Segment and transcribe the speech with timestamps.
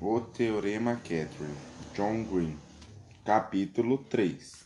[0.00, 1.56] O Teorema Catherine,
[1.92, 2.56] John Green,
[3.24, 4.64] capítulo 3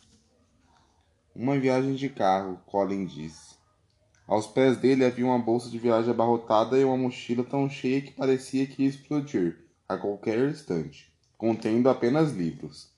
[1.35, 3.57] Uma viagem de carro, Colin disse.
[4.29, 8.13] Aos pés dele havia uma bolsa de viagem abarrotada e uma mochila tão cheia que
[8.13, 9.57] parecia que ia explodir
[9.89, 12.93] a qualquer instante, contendo apenas livros.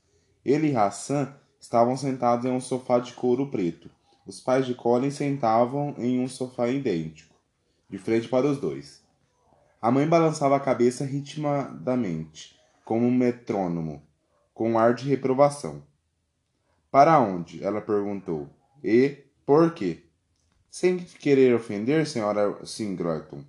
[0.45, 3.89] Ele e Hassan estavam sentados em um sofá de couro preto.
[4.27, 7.37] Os pais de Colin sentavam em um sofá idêntico,
[7.89, 9.04] de frente para os dois.
[9.85, 14.03] A mãe balançava a cabeça ritmadamente, como um metrônomo,
[14.55, 15.83] com um ar de reprovação.
[16.91, 17.63] Para onde?
[17.63, 18.49] ela perguntou.
[18.83, 20.05] E por quê?
[20.71, 23.45] Sem querer ofender, senhora Singleton.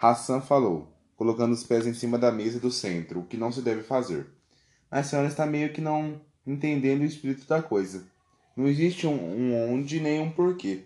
[0.00, 3.60] Hassan falou, colocando os pés em cima da mesa do centro, o que não se
[3.60, 4.28] deve fazer.
[4.88, 8.06] A senhora está meio que não entendendo o espírito da coisa.
[8.56, 10.84] Não existe um, um onde nem um porquê.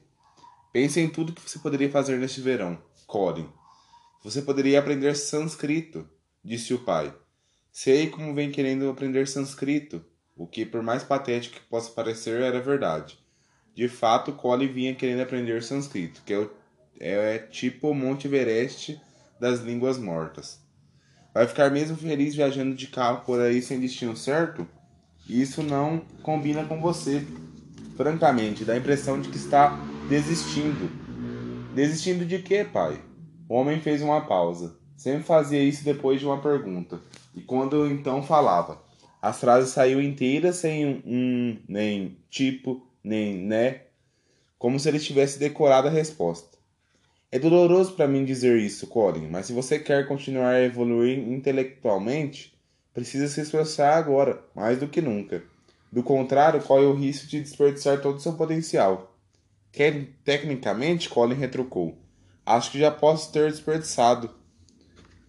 [0.73, 3.58] Pense em tudo que você poderia fazer neste verão, Colin.
[4.23, 6.09] Você poderia aprender sânscrito,
[6.45, 7.15] disse o pai.
[7.71, 10.05] Sei como vem querendo aprender sânscrito,
[10.37, 13.19] o que, por mais patético que possa parecer, era verdade.
[13.75, 16.51] De fato, Colin vinha querendo aprender sânscrito, que é, o,
[16.99, 19.01] é tipo o Monte Everest
[19.41, 20.61] das línguas mortas.
[21.33, 24.67] Vai ficar mesmo feliz viajando de carro por aí sem destino certo?
[25.29, 27.25] Isso não combina com você.
[27.97, 29.79] Francamente, dá a impressão de que está
[30.09, 30.91] desistindo.
[31.73, 33.01] Desistindo de quê, pai?
[33.49, 34.77] O homem fez uma pausa.
[34.97, 37.01] Sempre fazia isso depois de uma pergunta.
[37.35, 38.83] E quando então falava,
[39.23, 43.83] as frases saíam inteiras sem um, nem tipo, nem né,
[44.59, 46.59] como se ele tivesse decorado a resposta.
[47.31, 52.55] É doloroso para mim dizer isso, Colin, mas se você quer continuar a evoluir intelectualmente,
[52.93, 55.43] precisa se esforçar agora, mais do que nunca.
[55.93, 59.15] Do contrário, corre o risco de desperdiçar todo o seu potencial.
[60.25, 61.97] Tecnicamente, Colin retrucou.
[62.49, 64.31] Acho que já posso ter desperdiçado.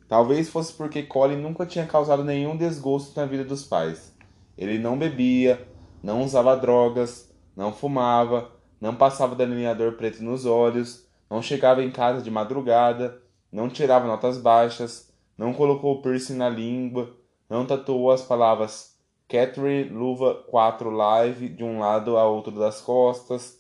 [0.08, 4.16] Talvez fosse porque Colin nunca tinha causado nenhum desgosto na vida dos pais.
[4.58, 5.68] Ele não bebia,
[6.02, 8.50] não usava drogas, não fumava,
[8.80, 14.38] não passava delineador preto nos olhos, não chegava em casa de madrugada, não tirava notas
[14.38, 17.18] baixas, não colocou piercing na língua,
[17.50, 23.59] não tatuou as palavras Catherine Luva 4 Live de um lado a outro das costas,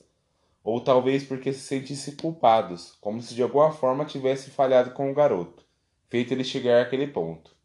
[0.70, 5.16] ou talvez porque se sentissem culpados, como se de alguma forma tivesse falhado com o
[5.16, 5.66] garoto,
[6.08, 7.56] feito ele chegar àquele ponto.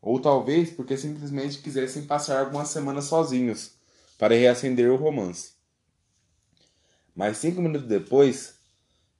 [0.00, 3.72] Ou talvez porque simplesmente quisessem passar algumas semanas sozinhos,
[4.16, 5.52] para reacender o romance.
[7.14, 8.54] Mas cinco minutos depois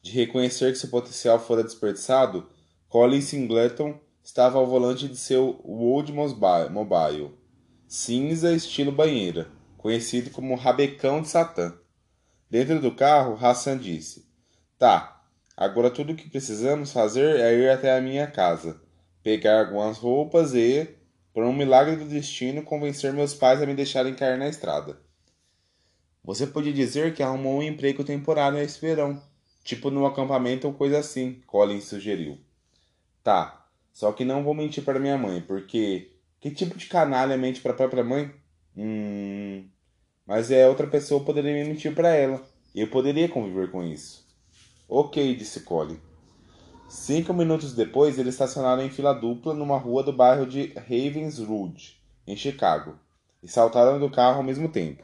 [0.00, 2.48] de reconhecer que seu potencial fora desperdiçado,
[2.88, 5.60] Colin Singleton estava ao volante de seu
[6.70, 7.30] Mobile,
[7.86, 11.78] cinza estilo banheira, conhecido como Rabecão de Satã.
[12.50, 14.26] Dentro do carro, Hassan disse:
[14.78, 15.22] Tá,
[15.56, 18.80] agora tudo o que precisamos fazer é ir até a minha casa,
[19.22, 20.88] pegar algumas roupas e,
[21.34, 24.98] por um milagre do destino, convencer meus pais a me deixarem cair na estrada.
[26.24, 29.22] Você pode dizer que arrumou um emprego temporário nesse verão,
[29.62, 32.38] tipo no acampamento ou coisa assim, Colin sugeriu.
[33.22, 37.60] Tá, só que não vou mentir para minha mãe, porque que tipo de canalha mente
[37.60, 38.32] para a própria mãe?
[38.76, 39.68] Hum.
[40.28, 42.42] Mas é outra pessoa poderia me mentir para ela.
[42.74, 44.28] Eu poderia conviver com isso.
[44.86, 45.98] Ok, disse Colin.
[46.86, 52.36] Cinco minutos depois, eles estacionaram em fila dupla numa rua do bairro de Ravenswood, em
[52.36, 52.98] Chicago,
[53.42, 55.02] e saltaram do carro ao mesmo tempo.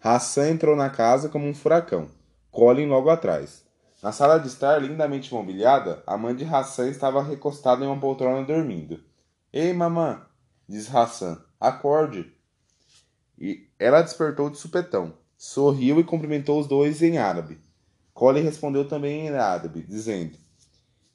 [0.00, 2.08] Hassan entrou na casa como um furacão,
[2.52, 3.64] Colin logo atrás.
[4.00, 8.44] Na sala de estar, lindamente mobiliada, a mãe de Hassan estava recostada em uma poltrona
[8.46, 9.00] dormindo.
[9.52, 10.24] Ei, mamã,
[10.68, 12.32] disse Hassan, acorde.
[13.38, 17.58] E ela despertou de supetão, sorriu e cumprimentou os dois em árabe.
[18.12, 20.36] Colin respondeu também em árabe, dizendo: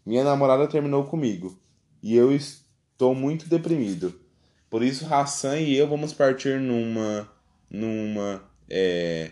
[0.05, 1.57] Minha namorada terminou comigo
[2.03, 4.19] e eu estou muito deprimido.
[4.69, 7.27] Por isso Hassan e eu vamos partir numa
[7.69, 9.31] numa é,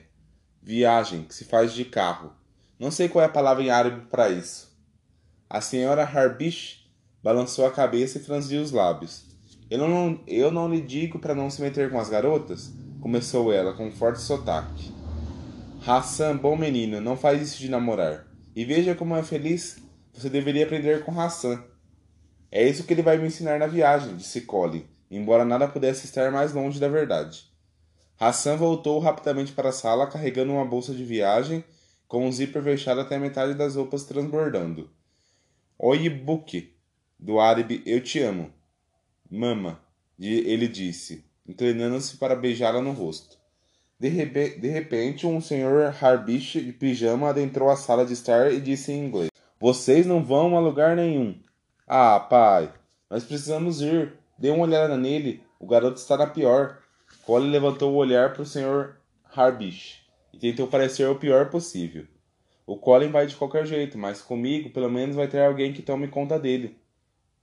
[0.61, 2.31] viagem que se faz de carro.
[2.79, 4.75] Não sei qual é a palavra em árabe para isso.
[5.49, 6.87] A senhora Harbish
[7.23, 9.26] balançou a cabeça e franziu os lábios.
[9.69, 12.71] Eu não, eu não lhe digo para não se meter com as garotas?
[13.01, 14.93] Começou ela com um forte sotaque.
[15.85, 18.25] Hassan, bom menino, não faz isso de namorar.
[18.55, 19.77] E veja como é feliz.
[20.13, 21.61] Você deveria aprender com Hassan.
[22.49, 26.31] É isso que ele vai me ensinar na viagem, disse Colin, embora nada pudesse estar
[26.31, 27.51] mais longe da verdade.
[28.17, 31.61] Hassan voltou rapidamente para a sala carregando uma bolsa de viagem
[32.07, 34.89] com um zíper fechado até a metade das roupas transbordando.
[35.77, 36.73] Oi, Book,
[37.19, 38.51] do árabe Eu Te Amo,
[39.29, 39.79] Mama,
[40.19, 43.37] ele disse, inclinando-se para beijá-la no rosto.
[43.99, 48.91] De, de, repente, um senhor Harbish de pijama adentrou a sala de estar e disse
[48.91, 51.35] em inglês: Vocês não vão a lugar nenhum.
[51.87, 52.71] Ah, pai,
[53.09, 54.13] nós precisamos ir.
[54.37, 56.77] Dê uma olhada nele, o garoto está na pior.
[57.25, 58.95] Colin levantou o olhar para o Sr.
[59.35, 62.05] Harbish e tentou parecer o pior possível.
[62.67, 66.07] O Colin vai de qualquer jeito, mas comigo pelo menos vai ter alguém que tome
[66.07, 66.77] conta dele.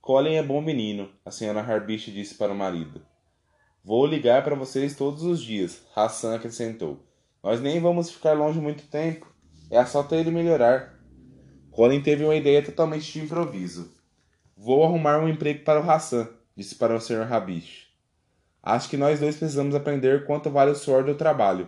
[0.05, 3.01] Colin é bom menino, a senhora Harbish disse para o marido.
[3.83, 6.99] Vou ligar para vocês todos os dias, Hassan acrescentou.
[7.41, 9.25] Nós nem vamos ficar longe muito tempo.
[9.71, 10.93] É só ter ele melhorar.
[11.71, 13.95] Colin teve uma ideia totalmente de improviso.
[14.55, 17.23] Vou arrumar um emprego para o Hassan, disse para o Sr.
[17.33, 17.87] Harbish.
[18.61, 21.67] Acho que nós dois precisamos aprender quanto vale o suor do trabalho.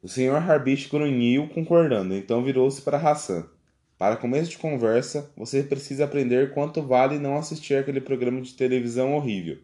[0.00, 0.36] O Sr.
[0.48, 3.48] Harbish grunhiu, concordando, então virou-se para Hassan.
[4.04, 9.14] Para começo de conversa, você precisa aprender quanto vale não assistir aquele programa de televisão
[9.14, 9.56] horrível,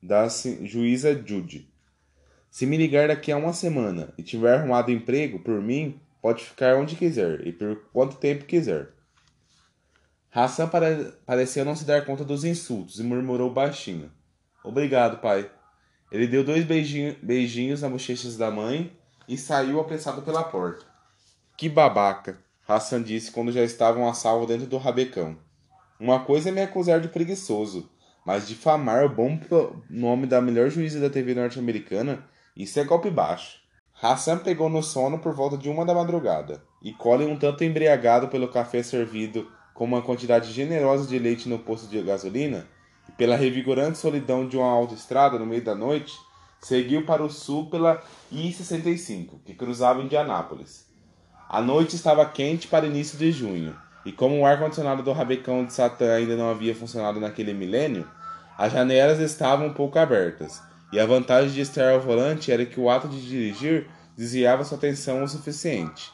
[0.00, 0.28] da
[0.62, 1.68] juíza Judy.
[2.48, 6.76] Se me ligar daqui a uma semana e tiver arrumado emprego por mim, pode ficar
[6.76, 8.90] onde quiser e por quanto tempo quiser.
[10.30, 14.12] Hassan pare pareceu não se dar conta dos insultos e murmurou baixinho.
[14.62, 15.50] Obrigado, pai.
[16.12, 18.96] Ele deu dois beijinho, beijinhos nas bochechas da mãe
[19.26, 20.86] e saiu apressado pela porta.
[21.56, 22.46] Que babaca!
[22.68, 25.38] Hassan disse quando já estavam a salvo dentro do rabecão.
[25.98, 27.88] Uma coisa é me acusar de preguiçoso,
[28.26, 29.40] mas difamar o bom
[29.88, 33.58] nome da melhor juíza da TV norte-americana, isso é golpe baixo.
[34.02, 38.28] Hassan pegou no sono por volta de uma da madrugada, e Colin, um tanto embriagado
[38.28, 42.66] pelo café servido com uma quantidade generosa de leite no posto de gasolina,
[43.08, 46.14] e pela revigorante solidão de uma autoestrada no meio da noite,
[46.60, 50.87] seguiu para o sul pela I-65, que cruzava Indianápolis.
[51.50, 53.74] A noite estava quente para início de junho,
[54.04, 58.06] e como o ar-condicionado do rabecão de Satã ainda não havia funcionado naquele milênio,
[58.58, 60.60] as janelas estavam um pouco abertas,
[60.92, 64.76] e a vantagem de estar ao volante era que o ato de dirigir desviava sua
[64.76, 66.12] atenção o suficiente.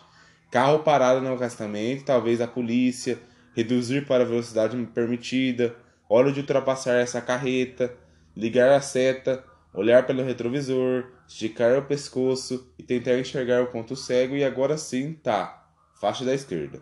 [0.52, 3.18] Carro parado no acostamento, talvez a polícia,
[3.56, 5.74] reduzir para a velocidade permitida,
[6.08, 7.92] hora de ultrapassar essa carreta,
[8.36, 9.42] ligar a seta,
[9.74, 15.14] olhar pelo retrovisor, esticar o pescoço e tentar enxergar o ponto cego e agora sim
[15.14, 15.66] tá,
[16.00, 16.80] faixa da esquerda,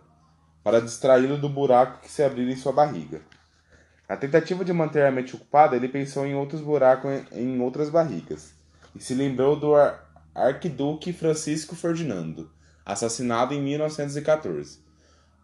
[0.62, 3.22] para distraí-lo do buraco que se abriu em sua barriga.
[4.06, 8.54] Na tentativa de manter a mente ocupada, ele pensou em outros buracos em outras barrigas
[8.94, 12.50] e se lembrou do ar arquiduque Francisco Ferdinando,
[12.84, 14.80] assassinado em 1914.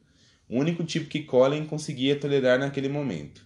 [0.50, 3.46] o único tipo que Colin conseguia tolerar naquele momento.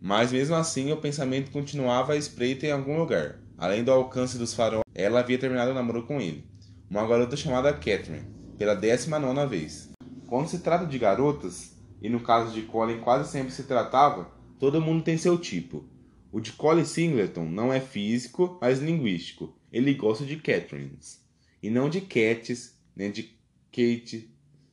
[0.00, 3.38] Mas mesmo assim, o pensamento continuava à espreita em algum lugar.
[3.56, 6.44] Além do alcance dos faróis, ela havia terminado o namoro com ele.
[6.90, 8.26] Uma garota chamada Catherine,
[8.58, 9.88] pela décima nona vez.
[10.26, 14.80] Quando se trata de garotas, e no caso de Colin quase sempre se tratava, todo
[14.80, 15.84] mundo tem seu tipo.
[16.32, 19.56] O de Colin Singleton não é físico, mas linguístico.
[19.72, 21.24] Ele gosta de Catherines.
[21.62, 23.36] E não de Cats, nem de
[23.70, 24.30] Kate,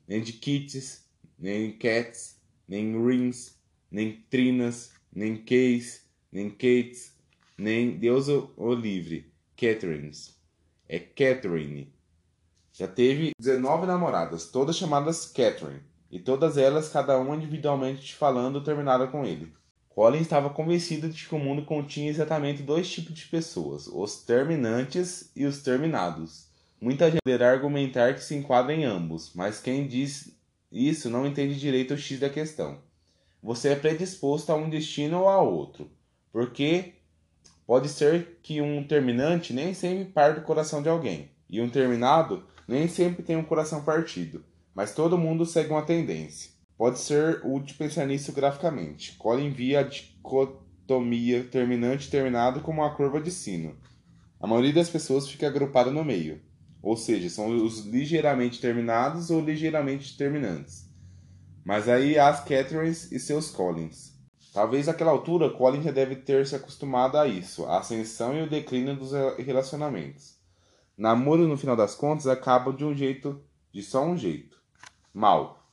[0.07, 1.02] nem de Kits,
[1.43, 3.59] nem Cats, nem Rings,
[3.91, 7.17] nem Trinas, nem Keys, nem Kates,
[7.57, 10.38] nem Deus o livre, Catherines.
[10.88, 11.93] É Catherine.
[12.71, 19.07] Já teve 19 namoradas, todas chamadas Catherine, e todas elas, cada uma individualmente falando, terminaram
[19.07, 19.51] com ele.
[19.89, 25.29] Colin estava convencido de que o mundo continha exatamente dois tipos de pessoas, os terminantes
[25.35, 26.47] e os terminados.
[26.79, 30.41] Muita gente poderá argumentar que se enquadra em ambos, mas quem diz
[30.73, 32.81] isso não entende direito o X da questão.
[33.43, 35.91] Você é predisposto a um destino ou a outro,
[36.31, 36.93] porque
[37.67, 42.43] pode ser que um terminante nem sempre parte do coração de alguém, e um terminado
[42.67, 46.51] nem sempre tem um coração partido, mas todo mundo segue uma tendência.
[46.75, 49.15] Pode ser útil pensar nisso graficamente.
[49.17, 53.77] Colin via a dicotomia terminante-terminado como uma curva de sino.
[54.39, 56.41] A maioria das pessoas fica agrupada no meio.
[56.83, 60.85] Ou seja, são os ligeiramente terminados ou ligeiramente terminantes.
[61.63, 64.11] Mas aí há as Catherines e seus Collins.
[64.53, 68.49] Talvez naquela altura Colin já deve ter se acostumado a isso, a ascensão e o
[68.49, 70.37] declínio dos relacionamentos.
[70.97, 74.61] Namoro, no final das contas, acaba de um jeito, de só um jeito.
[75.13, 75.65] Mal.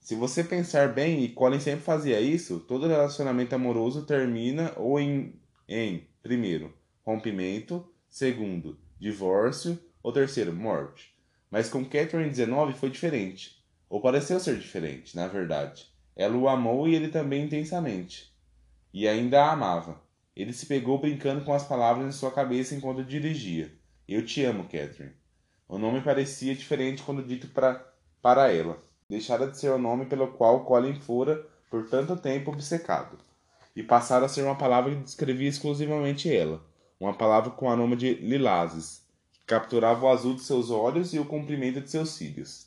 [0.00, 5.34] Se você pensar bem, e Colin sempre fazia isso, todo relacionamento amoroso termina ou em,
[5.68, 6.72] em primeiro,
[7.04, 11.14] rompimento, segundo, divórcio, ou terceiro, morte.
[11.50, 13.58] Mas com Catherine 19 foi diferente.
[13.88, 15.86] Ou pareceu ser diferente, na verdade.
[16.14, 18.30] Ela o amou e ele também intensamente.
[18.92, 19.98] E ainda a amava.
[20.36, 23.72] Ele se pegou brincando com as palavras em sua cabeça enquanto dirigia.
[24.06, 25.14] Eu te amo, Catherine.
[25.66, 27.82] O nome parecia diferente quando dito pra,
[28.20, 28.76] para ela.
[29.08, 33.16] Deixara de ser o nome pelo qual Colin fora por tanto tempo obcecado.
[33.74, 36.60] E passara a ser uma palavra que descrevia exclusivamente ela.
[37.00, 39.03] Uma palavra com a nome de lilazes,
[39.46, 42.66] capturava o azul de seus olhos e o comprimento de seus cílios.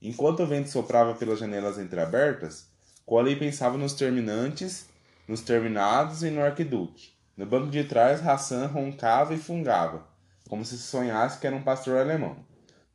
[0.00, 2.68] Enquanto o vento soprava pelas janelas entreabertas,
[3.04, 4.88] Colin pensava nos terminantes,
[5.26, 7.12] nos terminados e no arquiduque.
[7.36, 10.06] No banco de trás, Hassan roncava e fungava,
[10.48, 12.36] como se sonhasse que era um pastor alemão.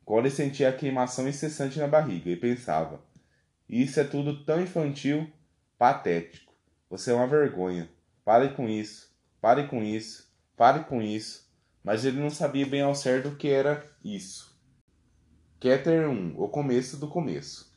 [0.04, 3.00] Colin sentia a queimação incessante na barriga e pensava:
[3.68, 5.30] Isso é tudo tão infantil,
[5.78, 6.52] patético.
[6.90, 7.88] Você é uma vergonha.
[8.24, 11.50] Pare com isso, pare com isso, pare com isso.
[11.82, 14.56] Mas ele não sabia bem ao certo o que era isso.
[15.58, 17.72] Keter 1 O começo do começo.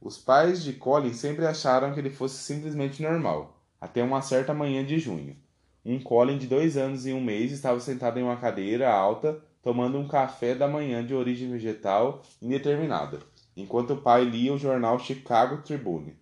[0.00, 4.84] Os pais de Colin sempre acharam que ele fosse simplesmente normal, até uma certa manhã
[4.84, 5.36] de junho.
[5.84, 9.98] Um Colin de dois anos e um mês estava sentado em uma cadeira alta, tomando
[9.98, 13.20] um café da manhã de origem vegetal indeterminada,
[13.56, 16.16] enquanto o pai lia o jornal Chicago Tribune,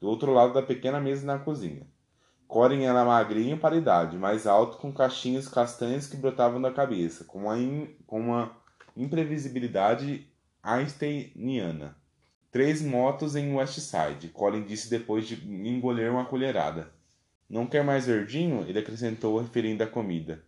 [0.00, 1.86] do outro lado da pequena mesa na cozinha.
[2.50, 7.22] Colin era magrinho para a idade, mais alto, com cachinhos castanhos que brotavam da cabeça,
[7.22, 7.94] com uma, in...
[8.08, 8.50] com uma
[8.96, 10.28] imprevisibilidade
[10.60, 11.96] einsteiniana.
[12.50, 16.92] Três motos em Westside, Colin disse depois de engolir uma colherada.
[17.48, 18.64] Não quer mais verdinho?
[18.68, 20.42] Ele acrescentou, referindo à comida.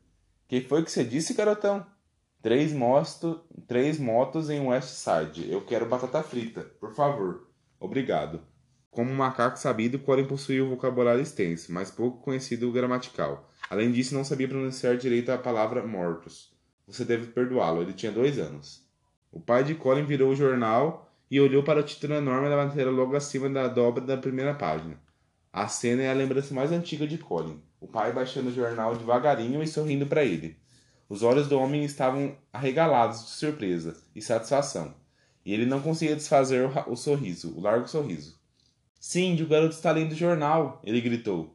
[0.49, 1.87] Que foi que você disse, garotão?
[2.43, 5.49] Três, mosto, três motos em Westside.
[5.49, 7.47] Eu quero batata frita, por favor.
[7.79, 8.41] Obrigado.
[8.93, 13.51] Como um macaco sabido, Colin possuía um vocabulário extenso, mas pouco conhecido gramatical.
[13.71, 16.53] Além disso, não sabia pronunciar direito a palavra mortos.
[16.87, 18.87] Você deve perdoá-lo, ele tinha dois anos.
[19.33, 22.93] O pai de Colin virou o jornal e olhou para o título enorme da matéria
[22.93, 25.01] logo acima da dobra da primeira página.
[25.51, 27.63] A cena é a lembrança mais antiga de Colin.
[27.81, 30.55] O pai baixando o jornal devagarinho e sorrindo para ele.
[31.09, 34.95] Os olhos do homem estavam arregalados de surpresa e satisfação,
[35.47, 38.42] e ele não conseguia desfazer o, o sorriso, o largo sorriso.
[39.05, 41.53] Sim, o garoto está lendo jornal, ele gritou.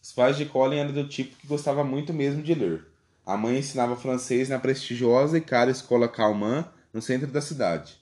[0.00, 2.86] Os pais de Colin eram do tipo que gostava muito mesmo de ler.
[3.26, 7.98] A mãe ensinava francês na prestigiosa e cara escola Calman, no centro da cidade.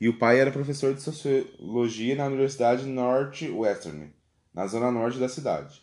[0.00, 4.12] E o pai era professor de sociologia na Universidade Northwestern,
[4.52, 5.80] na zona norte da cidade.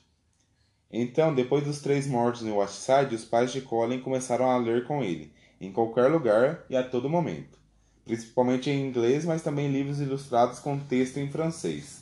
[0.91, 5.01] Então, depois dos três mortos no Westside, os pais de Colin começaram a ler com
[5.01, 5.31] ele,
[5.61, 7.57] em qualquer lugar e a todo momento,
[8.03, 12.00] principalmente em inglês, mas também livros ilustrados com texto em francês.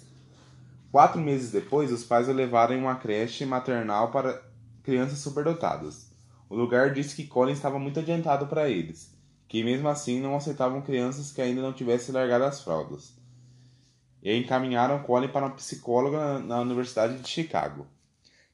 [0.92, 4.42] Quatro meses depois, os pais o levaram em uma creche maternal para
[4.82, 6.10] crianças superdotadas.
[6.50, 9.16] O lugar disse que Colin estava muito adiantado para eles,
[9.48, 13.14] que mesmo assim não aceitavam crianças que ainda não tivessem largado as fraldas.
[14.24, 17.86] E encaminharam Colin para uma psicóloga na Universidade de Chicago.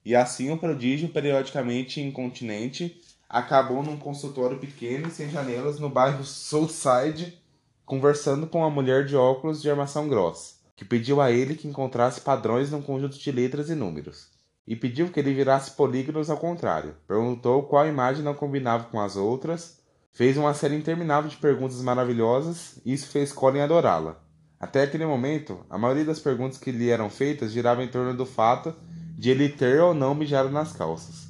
[0.03, 6.25] E assim o prodígio, periodicamente incontinente, acabou num consultório pequeno e sem janelas no bairro
[6.25, 7.41] Southside,
[7.85, 12.21] conversando com uma mulher de óculos de armação grossa, que pediu a ele que encontrasse
[12.21, 14.35] padrões num conjunto de letras e números
[14.67, 16.95] e pediu que ele virasse polígonos ao contrário.
[17.07, 19.79] Perguntou qual imagem não combinava com as outras,
[20.11, 24.19] fez uma série interminável de perguntas maravilhosas e isso fez Colin adorá-la.
[24.59, 28.25] Até aquele momento, a maioria das perguntas que lhe eram feitas girava em torno do
[28.25, 28.73] fato
[29.17, 31.27] de ele ter ou não mijado nas calças,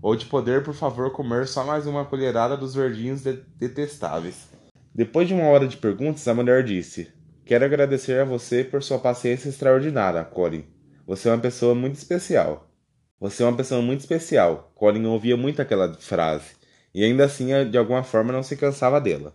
[0.00, 4.48] ou de poder, por favor, comer só mais uma colherada dos verdinhos de detestáveis.
[4.94, 7.12] Depois de uma hora de perguntas, a mulher disse:
[7.48, 10.66] Quero agradecer a você por sua paciência extraordinária, Colin.
[11.06, 12.70] Você é uma pessoa muito especial.
[13.18, 14.70] Você é uma pessoa muito especial.
[14.74, 16.50] Colin ouvia muito aquela frase,
[16.94, 19.34] e ainda assim, de alguma forma, não se cansava dela.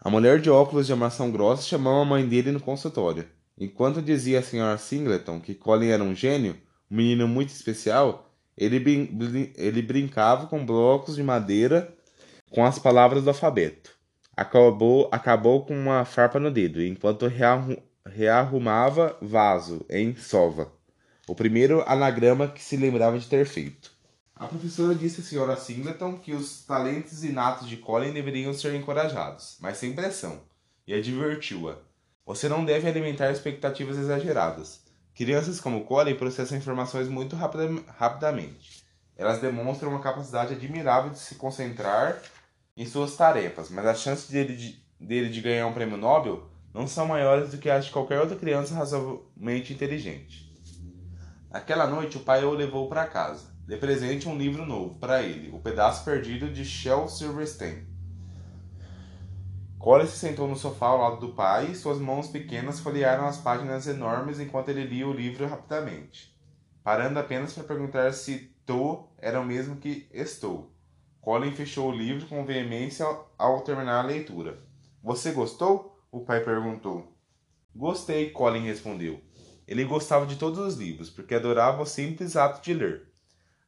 [0.00, 3.24] A mulher de óculos de armação grossa chamou a mãe dele no consultório.
[3.56, 6.56] Enquanto dizia a senhora Singleton que Colin era um gênio,
[6.90, 11.94] um menino muito especial, ele, brin ele brincava com blocos de madeira
[12.50, 13.93] com as palavras do alfabeto.
[14.36, 17.30] Acabou, acabou com uma farpa no dedo, enquanto
[18.06, 20.72] rearrumava vaso em sova
[21.26, 23.92] o primeiro anagrama que se lembrava de ter feito.
[24.36, 29.56] A professora disse à senhora Singleton que os talentos inatos de Colin deveriam ser encorajados,
[29.60, 30.40] mas sem pressão,
[30.86, 31.78] e advertiu-a.
[32.26, 34.82] Você não deve alimentar expectativas exageradas.
[35.14, 38.84] Crianças como Colin processam informações muito rapidamente.
[39.16, 42.20] Elas demonstram uma capacidade admirável de se concentrar
[42.76, 46.86] em suas tarefas, mas as chances dele de, dele de ganhar um prêmio Nobel não
[46.88, 50.52] são maiores do que as de qualquer outra criança razoavelmente inteligente.
[51.50, 53.54] Naquela noite, o pai o levou para casa.
[53.64, 57.86] De presente um livro novo para ele, O Pedaço Perdido de Shel Silverstein.
[59.78, 63.38] Colin se sentou no sofá ao lado do pai e suas mãos pequenas folhearam as
[63.38, 66.34] páginas enormes enquanto ele lia o livro rapidamente,
[66.82, 70.73] parando apenas para perguntar se "to" era o mesmo que estou.
[71.24, 73.06] Colin fechou o livro com veemência
[73.38, 74.62] ao terminar a leitura.
[75.02, 75.98] Você gostou?
[76.12, 77.16] O pai perguntou.
[77.74, 79.22] Gostei, Colin respondeu.
[79.66, 83.10] Ele gostava de todos os livros, porque adorava o simples ato de ler.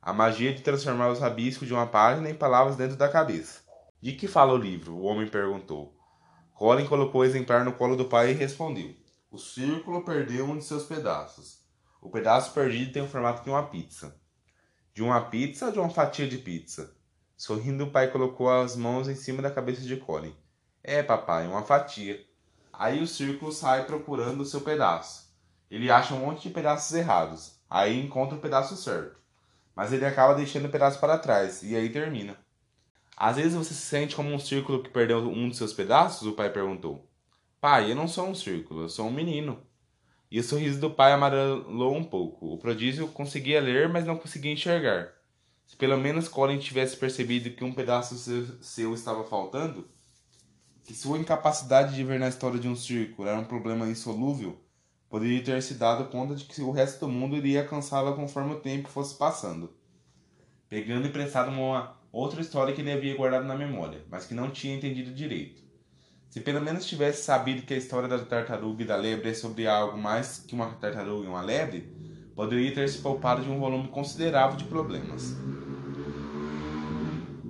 [0.03, 3.63] A magia de transformar os rabiscos de uma página em palavras dentro da cabeça.
[4.03, 4.93] De que fala o livro?
[4.95, 5.97] O homem perguntou.
[6.53, 8.95] Colin colocou o exemplar no colo do pai e respondeu:
[9.31, 11.63] O círculo perdeu um de seus pedaços.
[12.03, 14.21] O pedaço perdido tem o formato de uma pizza.
[14.93, 16.95] De uma pizza ou de uma fatia de pizza?
[17.37, 20.35] Sorrindo, o pai colocou as mãos em cima da cabeça de Colin.
[20.83, 22.25] É, papai, uma fatia.
[22.73, 25.31] Aí o círculo sai procurando o seu pedaço.
[25.71, 27.61] Ele acha um monte de pedaços errados.
[27.69, 29.17] Aí encontra o pedaço certo.
[29.75, 31.63] Mas ele acaba deixando o pedaço para trás.
[31.63, 32.39] E aí termina.
[33.15, 36.27] Às vezes você se sente como um círculo que perdeu um de seus pedaços?
[36.27, 37.07] O pai perguntou.
[37.61, 39.63] Pai, eu não sou um círculo, eu sou um menino.
[40.31, 42.55] E o sorriso do pai amarelou um pouco.
[42.55, 45.16] O prodígio conseguia ler, mas não conseguia enxergar.
[45.67, 48.17] Se pelo menos Colin tivesse percebido que um pedaço
[48.61, 49.87] seu estava faltando,
[50.85, 54.61] que sua incapacidade de ver na história de um círculo era um problema insolúvel,
[55.11, 58.61] poderia ter se dado conta de que o resto do mundo iria alcançá-la conforme o
[58.61, 59.75] tempo fosse passando.
[60.69, 64.77] Pegando emprestado uma outra história que ele havia guardado na memória, mas que não tinha
[64.77, 65.63] entendido direito.
[66.31, 69.67] Se pelo menos tivesse sabido que a história da tartaruga e da lebre é sobre
[69.67, 71.93] algo mais que uma tartaruga e uma lebre,
[72.35, 75.35] poderia ter se poupado de um volume considerável de problemas.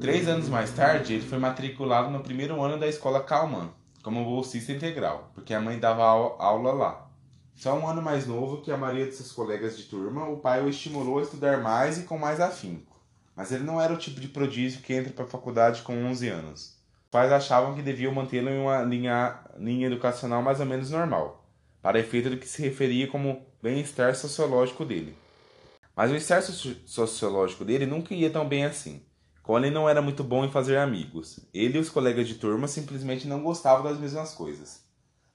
[0.01, 3.71] Três anos mais tarde, ele foi matriculado no primeiro ano da escola Kalman,
[4.03, 7.09] como bolsista integral, porque a mãe dava aula lá.
[7.55, 10.63] Só um ano mais novo que a maioria de seus colegas de turma, o pai
[10.63, 12.97] o estimulou a estudar mais e com mais afinco
[13.37, 16.29] mas ele não era o tipo de prodígio que entra para a faculdade com 11
[16.29, 16.75] anos.
[17.05, 21.47] Os pais achavam que deviam mantê-lo em uma linha, linha educacional mais ou menos normal,
[21.83, 25.15] para efeito do que se referia como bem-estar sociológico dele.
[25.95, 29.03] Mas o bem-estar sociológico dele nunca ia tão bem assim.
[29.47, 31.39] Colin não era muito bom em fazer amigos.
[31.55, 34.85] Ele e os colegas de turma simplesmente não gostavam das mesmas coisas.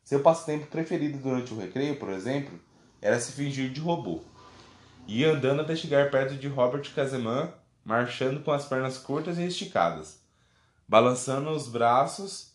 [0.03, 2.59] Seu passatempo preferido durante o recreio, por exemplo,
[3.01, 4.19] era se fingir de robô.
[5.07, 7.53] Ia andando até chegar perto de Robert Caseman
[7.85, 10.21] marchando com as pernas curtas e esticadas,
[10.85, 12.53] balançando os braços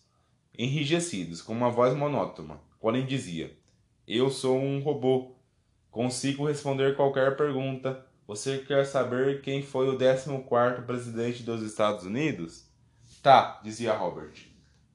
[0.55, 2.59] enrijecidos, com uma voz monótona.
[2.79, 3.57] Colin dizia:
[4.07, 5.31] Eu sou um robô.
[5.89, 8.05] Consigo responder qualquer pergunta.
[8.27, 12.65] Você quer saber quem foi o 14 presidente dos Estados Unidos?
[13.23, 14.33] Tá, dizia Robert.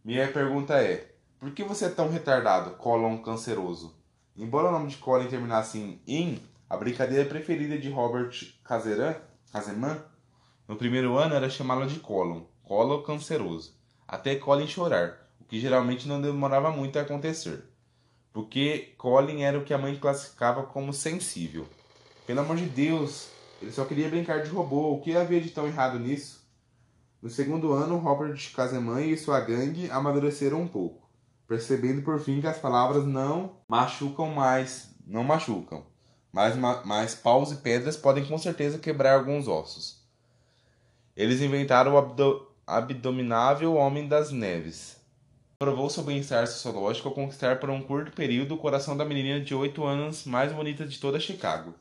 [0.04, 3.96] Minha pergunta é: por que você é tão retardado, Colin canceroso?
[4.36, 9.16] Embora o nome de Colin terminasse em in, a brincadeira preferida de Robert Caseran,
[9.50, 9.96] Caseman
[10.68, 13.74] no primeiro ano era chamá-lo de Colin, colo canceroso,
[14.06, 17.64] até Colin chorar, o que geralmente não demorava muito a acontecer,
[18.30, 21.66] porque Colin era o que a mãe classificava como sensível.
[22.32, 23.28] Pelo amor de Deus,
[23.60, 26.42] ele só queria brincar de robô, o que havia de tão errado nisso?
[27.20, 31.06] No segundo ano, Robert Caseman e sua gangue amadureceram um pouco,
[31.46, 35.84] percebendo por fim que as palavras não machucam mais, não machucam,
[36.32, 40.02] mas, mas paus e pedras podem com certeza quebrar alguns ossos.
[41.14, 44.96] Eles inventaram o abdo abdominável Homem das Neves.
[45.58, 49.54] Provou seu bem-estar sociológico ao conquistar por um curto período o coração da menina de
[49.54, 51.74] 8 anos mais bonita de toda Chicago.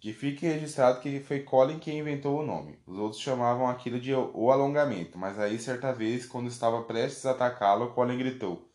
[0.00, 2.78] Que fique registrado que foi Colin quem inventou o nome.
[2.86, 7.32] Os outros chamavam aquilo de o alongamento, mas aí certa vez, quando estava prestes a
[7.32, 8.70] atacá-lo, Colin gritou: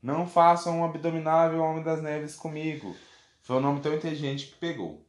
[0.00, 2.94] Não façam um abdominável Homem das Neves comigo!
[3.42, 5.04] Foi um nome tão inteligente que pegou.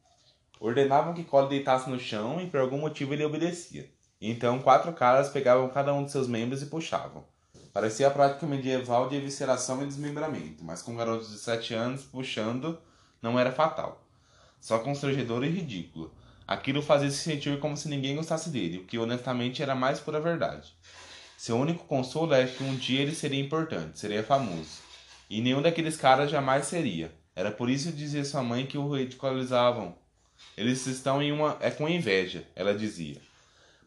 [0.60, 3.92] Ordenavam que Cole deitasse no chão e por algum motivo ele obedecia.
[4.20, 7.26] Então quatro caras pegavam cada um de seus membros e puxavam.
[7.74, 12.80] Parecia a prática medieval de evisceração e desmembramento, mas com garotos de sete anos puxando
[13.22, 14.03] não era fatal.
[14.64, 16.10] Só constrangedor e ridículo.
[16.48, 20.22] Aquilo fazia se sentir como se ninguém gostasse dele, o que honestamente era mais pura
[20.22, 20.74] verdade.
[21.38, 24.80] Seu único consolo é que um dia ele seria importante, seria famoso.
[25.30, 27.12] E nenhum daqueles caras jamais seria.
[27.36, 29.94] Era por isso dizia sua mãe que o ridicularizavam
[30.56, 31.58] eles estão em uma.
[31.60, 33.18] É com inveja, ela dizia.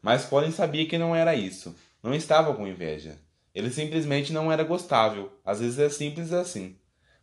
[0.03, 1.75] Mas Colin sabia que não era isso.
[2.03, 3.19] Não estava com inveja.
[3.55, 5.33] Ele simplesmente não era gostável.
[5.43, 6.77] Às vezes é simples assim.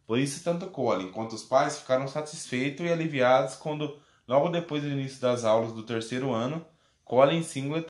[0.06, 4.89] Por isso, tanto Colin quanto os pais ficaram satisfeitos e aliviados quando, logo depois do
[4.89, 6.66] início das aulas do terceiro ano,
[7.06, 7.82] Colin Singleton